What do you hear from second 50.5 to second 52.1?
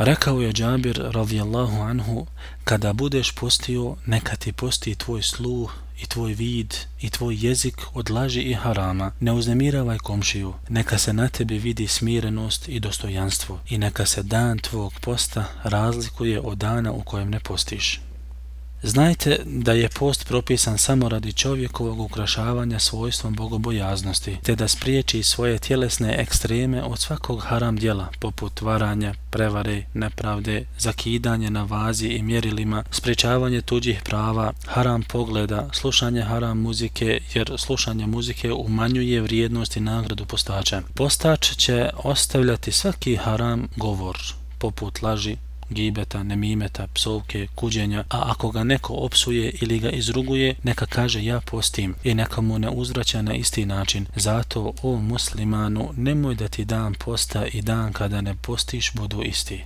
neka kaže ja postim